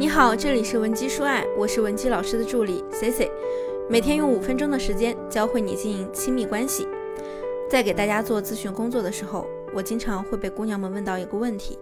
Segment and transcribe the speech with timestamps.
[0.00, 3.30] 你好，这里是文姬说爱，我是文姬老师的助理 C C，
[3.86, 6.88] 每天用五分钟的时间教会你经营亲密关系。
[7.68, 11.78] 在给大家做咨询工作的时候，我经常会被姑娘们问到一个问题，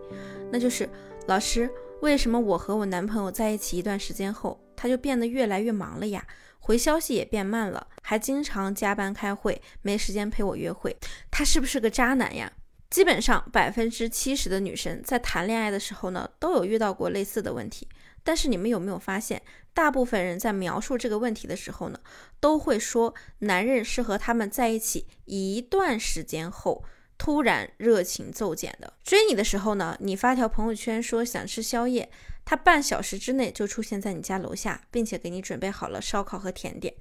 [0.50, 0.90] 那就是
[1.28, 1.70] 老师，
[2.00, 6.26] 为什么我和我男朋友在一起一段时间后，他就变得越来越忙了呀？
[6.58, 10.96] 回消息也变慢了，还经常加班开会，没时间陪我约会，
[11.30, 12.52] 他是不是个渣男呀？
[12.90, 17.86] 基本上百分之七十的女生在谈恋爱的时候呢，都有遇到过类似的问题。
[18.22, 19.42] 但是你们有没有发现，
[19.72, 22.00] 大部分人在描述这个问题的时候呢，
[22.40, 26.84] 都会说男人是和他们在一起一段时间后
[27.16, 28.92] 突然热情骤减的。
[29.02, 32.10] 追你的时候呢，你发条朋友圈说想吃宵夜，
[32.44, 36.94] 他半小时之内就出现在你家楼下，并且给你准备好了烧烤和甜点。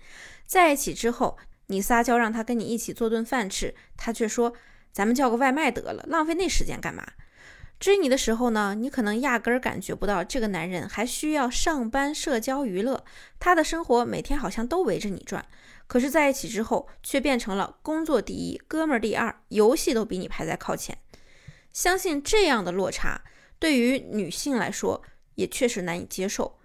[0.46, 4.54] 在一起之后，你撒娇让他跟你一起做顿饭吃，他却说。
[4.94, 7.06] 咱们叫个外卖得了，浪费那时间干嘛？
[7.80, 13.06] 追你的时候呢，你可能压根儿感觉不到这个男人还需要上班、社交、娱乐，
[13.40, 15.46] 他的生活每天好像都围着你转。
[15.86, 20.98] 可是在一起之后，却变成了工作第一，哥们儿第二，游戏都比你排在靠前。
[21.72, 23.22] 相信这样的落差
[23.60, 25.04] 对于女性来说
[25.36, 26.58] 也确实难以接受。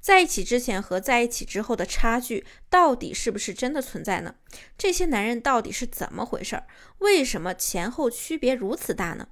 [0.00, 4.34] 在一起之前和在一起之后的差距到底是不是真的存在呢？
[4.76, 6.66] 这些男人到底是怎么回事儿？
[6.98, 9.28] 为什么前后区别如此大呢？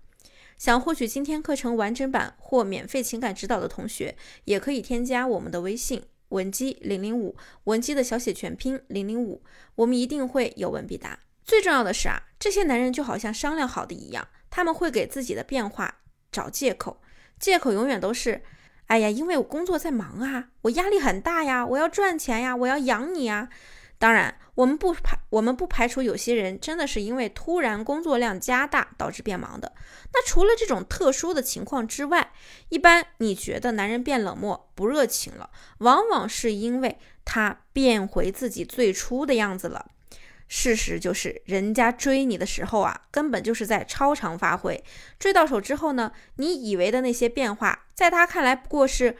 [0.64, 9.42] 想获取今天课程完整版或免费情感指导的同学，也可以添加我们的微信文姬零零五，文姬的小写全拼零零五，
[9.74, 11.18] 我们一定会有问必答。
[11.44, 15.96] 最重要的是啊，这些男人就好像商量好的一样，他们会给自己的变化
[16.32, 17.02] 找借口，
[17.38, 18.40] 借口永远都是。
[18.86, 23.50] 哎呀，因为我工作在忙啊，我压力很大呀，我要赚钱呀，我要养你啊。
[23.98, 29.72] 当然，我们不排我们不排除有些人真的是因为突然工作量加大导致变忙的。
[30.12, 32.32] 那除了这种特殊的情况之外，
[32.68, 39.86] 一般你觉得男人变冷漠不热情了，往往是因为他变回自己最初的样子了。
[40.46, 44.84] 事实就是，人家追你的时候啊，根本就是在超常发挥。
[45.18, 49.16] 追到手之后呢，你以为的那些变化，在他看来不过是，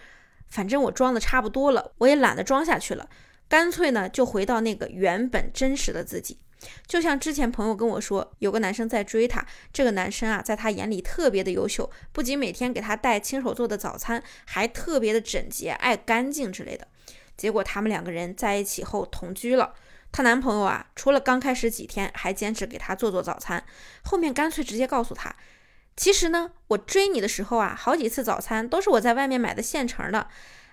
[0.49, 3.09] 反正我装的差不多了，我也懒得装下去了，
[3.54, 6.41] 干脆呢就回到那个原本真实的自己。
[6.88, 16.88] 就像之前朋友跟我说，有个男生在追她，这个男生啊，在她眼里特别的优秀，不仅每天给她带亲手做的早餐，还特别的整洁、爱干净之类的。
[17.37, 19.72] 结果他们两个人在一起后同居了。
[20.10, 23.64] 她男朋友啊，除了刚开始几天还坚持给她做做早餐，
[24.03, 25.32] 后面干脆直接告诉她，
[25.97, 30.26] 其实呢，我追你的时候啊，好几次早餐都是我在外面买的现成的。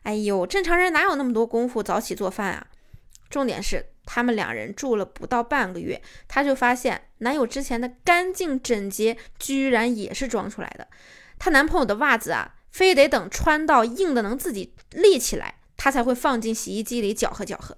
[0.03, 2.67] 哎呦，正常人哪有那么多功夫早起做饭啊？
[3.29, 10.87] 重点是他们两人住了不到半个月，她就发现男友之前的干净整洁居然也是装出来的。
[11.39, 17.77] 她男朋友的袜子啊，非得等穿到硬的能自己立起来，他才会放进洗衣机里搅和搅和。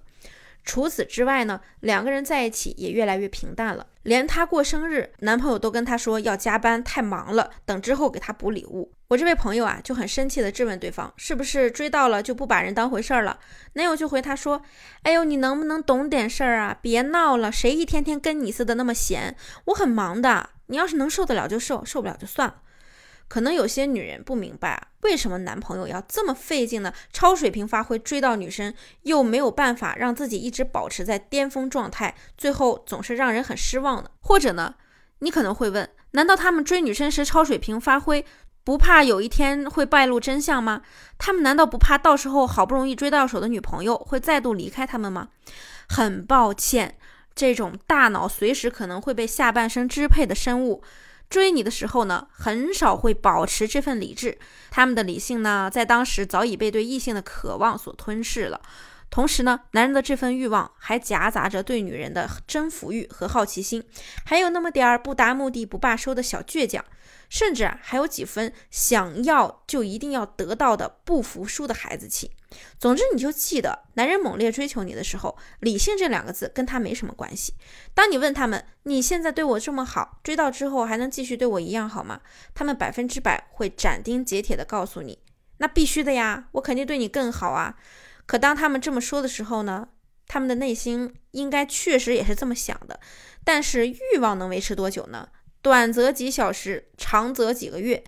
[0.64, 3.86] 除此之外呢，两个人在一起也越来越平淡了。
[4.02, 8.92] 连她过生日，男朋友都跟她说要加班，太忙了，等之后给她补礼物。
[9.08, 13.38] 我这位朋友啊，就很生气的质问对方，是不是追到了就不把人当回事儿了？
[13.74, 14.62] 男友就回她说
[15.04, 16.76] ：“哎呦，你能不能懂点事儿啊？
[16.80, 19.36] 别闹了，谁一天天跟你似的那么闲？
[19.66, 22.56] 我很忙的，你要是能受得了就受，受不了就算了。”
[23.28, 34.10] 可能有些女人不明白啊，为什么男朋友要这么费劲的超水平发挥追到女生，又没有办法让自己一直保持在巅峰状态，最后总是让人很失望呢？
[34.20, 34.74] 或者呢，
[35.20, 38.24] 你可能会问，难道他们追女生时超水平发挥，
[38.62, 40.82] 不怕有一天会败露真相吗？
[41.18, 45.28] 他们难道不怕到时候好不容易追到手的女朋友会再度离开他们吗？
[45.88, 46.96] 很抱歉，
[47.34, 50.82] 这种大脑随时可能会被下半身支配的生物。
[51.28, 54.38] 追你的时候呢，很少会保持这份理智。
[54.70, 58.60] 他们的理性呢，在当时早已被对异性的渴望所吞噬了。
[59.10, 63.82] 同时呢，男人的这份欲望还夹杂着对女人的征服欲和好奇心，
[64.24, 66.84] 还有那么点儿不达目的不罢休的小倔强。
[67.28, 72.30] 甚至啊，还有几分想要就一定要得到的不服输的孩子气。
[72.78, 77.54] 总之，你就记得，男人猛烈追求你的时候，理性这两个字跟他没什么关系。
[77.94, 82.20] 当你问他们，你现在对我这么好，追到之后还能继续对我一样好吗？
[82.54, 85.18] 他们百分之百会斩钉截铁地告诉你，
[85.56, 87.76] 那必须的呀，我肯定对你更好啊。
[88.24, 89.88] 可当他们这么说的时候呢，
[90.28, 93.00] 他们的内心应该确实也是这么想的。
[93.42, 95.28] 但是欲望能维持多久呢？
[95.64, 98.04] 短则几小时，长则几个月。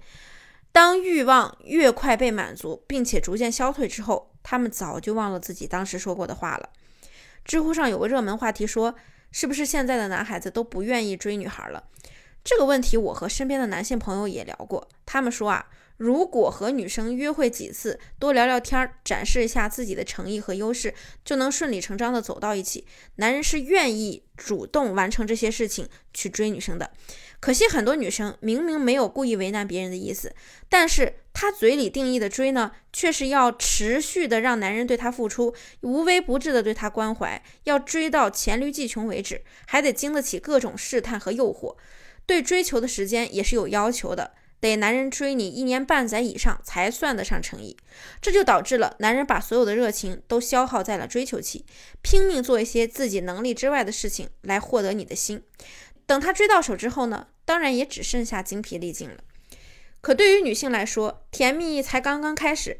[0.72, 6.68] 当欲望越快被满足，并且逐渐消退之后，他们早就忘了自己当时说过的话了。
[7.46, 8.94] 知乎上有个热门话题说
[9.32, 11.82] ：“是不是现在的男孩子都不愿意追女孩了？”
[12.44, 14.86] 这个问题我和身边的男性朋友也聊过，
[15.16, 15.66] 他们说啊，
[15.96, 20.92] 如果和女生约会几次，多聊聊天，展示一下自己的诚意和优势，
[21.24, 22.86] 就能顺理成章的走到一起。
[23.14, 26.90] 男人是愿意主动完成这些事情去追女生的。
[27.40, 30.34] 可惜很多女生明明没有故意为难别人的意思，
[30.68, 41.74] 但是她嘴里定义的追呢，却是要持续的让男人对她付出，无微不至的对她关怀，要追到黔驴技穷为止，还得经得起各种试探和诱惑。
[42.26, 44.32] 对追求的时间也是有要求的。
[44.60, 47.76] 得男人追你一年半载以上才算得上诚意，
[48.20, 51.64] 这就导致了男人把所有的热情都消耗在了追求期，
[52.02, 55.42] 拼命做一些自己能力之外的事情来获得你的心。
[56.06, 59.16] 等他追到手之后呢，当然也只剩下精疲力尽了。
[60.00, 62.78] 可对于女性来说，甜蜜才刚刚开始，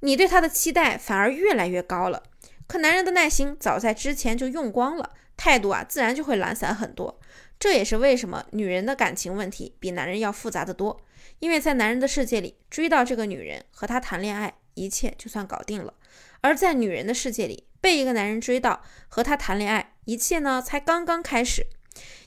[0.00, 2.22] 你对他的期待反而越来越高了。
[2.68, 7.18] 可男人的耐心早在之前就用光了，态度啊自然就会懒散很多。
[7.58, 11.00] 这也是为什么女人的感情问题比男人要复杂的多。
[11.40, 15.92] 因为在男人的世界里，追到这个女人和她谈恋爱，一切就算搞定了；
[16.40, 21.66] 而在女人的世界里，被一个男人追到和他谈恋爱，一切呢才刚刚开始。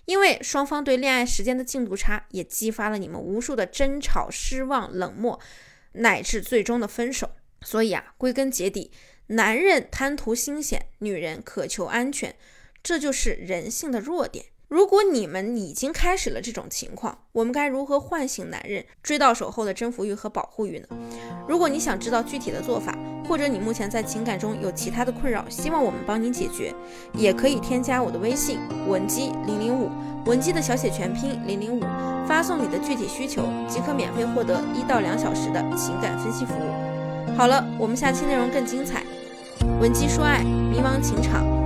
[0.05, 5.39] 因为双方对恋爱时间的进度差，也激发了你们无数的争吵、失望、冷漠，
[5.93, 7.29] 乃至最终的分手。
[7.61, 8.91] 所以啊，归根结底，
[9.31, 12.35] 男人贪图新鲜，女人渴求安全，
[12.83, 14.47] 这就是人性的弱点。
[14.67, 20.87] 如果你们已经开始了这种情况，我们该如何唤醒男人追到手后的征服欲和保护欲呢？
[21.47, 26.73] 如果你想知道具体的做法，或者你目前在情感中有其他的困扰，希望我们帮你解决，
[27.13, 29.89] 也可以添加我的微信文姬零零五，
[30.25, 31.79] 文姬的小写全拼零零五，
[32.27, 36.91] 发送你的具体需求，即可免费获得一到两小时的情感分析服务。
[37.37, 39.03] 好了，我们下期内容更精彩，
[39.81, 41.60] 文姬说爱，迷茫情场。